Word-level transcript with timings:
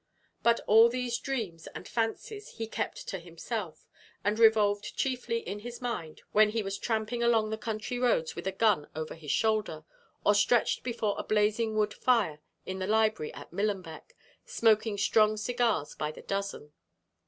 But 0.41 0.61
all 0.65 0.89
these 0.89 1.19
dreams 1.19 1.67
and 1.75 1.87
fancies 1.87 2.53
he 2.57 2.65
kept 2.65 3.07
to 3.09 3.19
himself, 3.19 3.87
and 4.23 4.39
revolved 4.39 4.95
chiefly 4.97 5.41
in 5.47 5.59
his 5.59 5.79
mind 5.79 6.23
when 6.31 6.49
he 6.49 6.63
was 6.63 6.79
tramping 6.79 7.21
along 7.21 7.51
the 7.51 7.57
country 7.59 7.99
roads 7.99 8.35
with 8.35 8.47
a 8.47 8.51
gun 8.51 8.87
over 8.95 9.13
his 9.13 9.29
shoulder, 9.29 9.83
or 10.25 10.33
stretched 10.33 10.81
before 10.81 11.13
a 11.19 11.23
blazing 11.23 11.75
wood 11.75 11.93
fire 11.93 12.39
in 12.65 12.79
the 12.79 12.87
library 12.87 13.31
at 13.35 13.51
Millenbeck 13.53 14.15
smoking 14.43 14.97
strong 14.97 15.37
cigars 15.37 15.93
by 15.93 16.11
the 16.11 16.23
dozen. 16.23 16.73